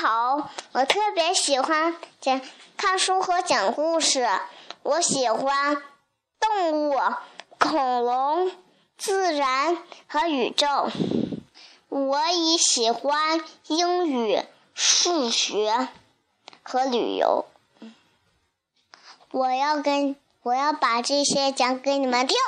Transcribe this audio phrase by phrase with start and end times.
[0.00, 2.40] 好我特别喜欢讲
[2.78, 4.26] 看书和讲故事。
[4.82, 5.76] 我喜欢
[6.40, 6.98] 动物
[7.58, 8.50] 恐龙
[8.96, 9.76] 自然
[10.08, 10.88] 和宇宙。
[11.90, 14.42] 我也喜欢英语
[14.72, 15.88] 数学
[16.62, 17.44] 和旅游。
[19.32, 22.38] 我要跟我要把这些讲给你们听。